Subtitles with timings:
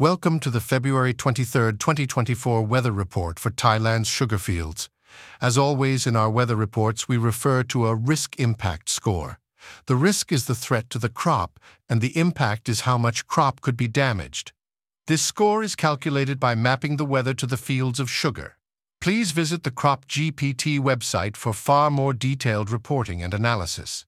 [0.00, 4.88] Welcome to the February 23, 2024 weather report for Thailand's sugar fields.
[5.40, 9.40] As always in our weather reports, we refer to a risk impact score.
[9.86, 11.58] The risk is the threat to the crop,
[11.88, 14.52] and the impact is how much crop could be damaged.
[15.08, 18.54] This score is calculated by mapping the weather to the fields of sugar.
[19.00, 24.06] Please visit the Crop GPT website for far more detailed reporting and analysis.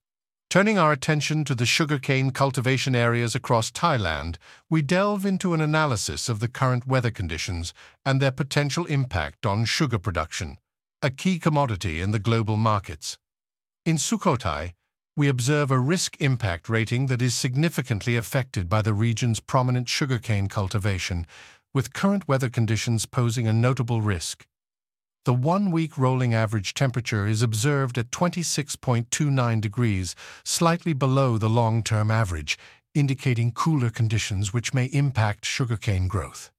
[0.51, 4.35] Turning our attention to the sugarcane cultivation areas across Thailand,
[4.69, 7.73] we delve into an analysis of the current weather conditions
[8.05, 10.57] and their potential impact on sugar production,
[11.01, 13.17] a key commodity in the global markets.
[13.85, 14.73] In Sukhothai,
[15.15, 20.47] we observe a risk impact rating that is significantly affected by the region's prominent sugarcane
[20.47, 21.25] cultivation,
[21.73, 24.45] with current weather conditions posing a notable risk.
[25.23, 32.57] The one-week rolling average temperature is observed at 26.29 degrees, slightly below the long-term average,
[32.95, 36.49] indicating cooler conditions which may impact sugarcane growth.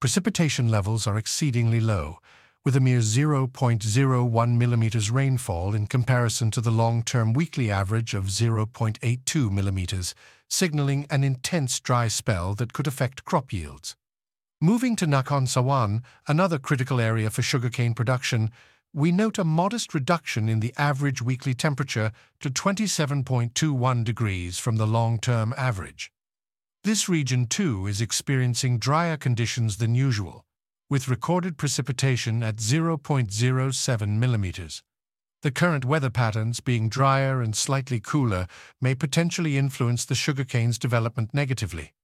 [0.00, 2.18] Precipitation levels are exceedingly low,
[2.62, 9.50] with a mere 0.01 millimeters rainfall in comparison to the long-term weekly average of 0.82
[9.50, 10.14] millimeters,
[10.50, 13.96] signaling an intense dry spell that could affect crop yields.
[14.60, 18.50] Moving to Nakhon Sawan, another critical area for sugarcane production,
[18.92, 24.86] we note a modest reduction in the average weekly temperature to 27.21 degrees from the
[24.86, 26.10] long-term average.
[26.82, 30.44] This region, too, is experiencing drier conditions than usual,
[30.90, 34.82] with recorded precipitation at 0.07 millimeters.
[35.42, 38.48] The current weather patterns, being drier and slightly cooler,
[38.80, 41.94] may potentially influence the sugarcane's development negatively.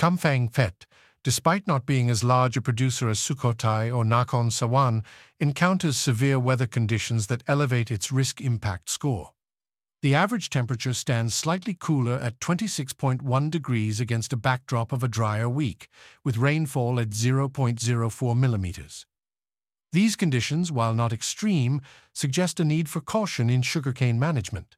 [0.00, 0.86] Phet,
[1.24, 5.04] despite not being as large a producer as Sukhothai or Nakhon Sawan,
[5.38, 9.32] encounters severe weather conditions that elevate its risk impact score.
[10.02, 15.48] The average temperature stands slightly cooler at 26.1 degrees against a backdrop of a drier
[15.48, 15.88] week,
[16.24, 19.06] with rainfall at 0.04 millimeters.
[19.92, 24.76] These conditions, while not extreme, suggest a need for caution in sugarcane management.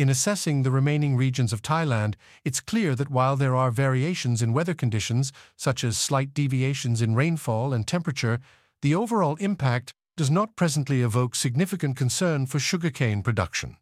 [0.00, 4.54] In assessing the remaining regions of Thailand, it's clear that while there are variations in
[4.54, 8.38] weather conditions, such as slight deviations in rainfall and temperature,
[8.80, 13.76] the overall impact does not presently evoke significant concern for sugarcane production.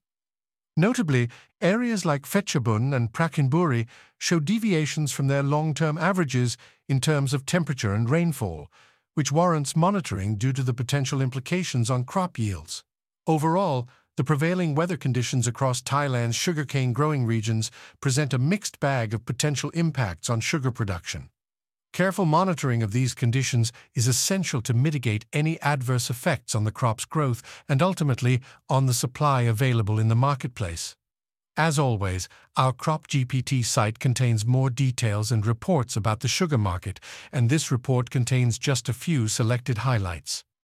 [0.77, 1.29] Notably,
[1.61, 3.87] areas like Phetchabun and Prachinburi
[4.19, 6.57] show deviations from their long-term averages
[6.89, 8.67] in terms of temperature and rainfall,
[9.15, 12.83] which warrants monitoring due to the potential implications on crop yields.
[13.29, 17.71] Overall, the prevailing weather conditions across Thailand's sugarcane growing regions
[18.01, 21.29] present a mixed bag of potential impacts on sugar production.
[21.93, 27.05] Careful monitoring of these conditions is essential to mitigate any adverse effects on the crop's
[27.05, 30.97] growth and ultimately on the supply available in the marketplace.
[31.57, 36.99] As always, our Crop GPT site contains more details and reports about the sugar market,
[37.31, 40.43] and this report contains just a few selected highlights.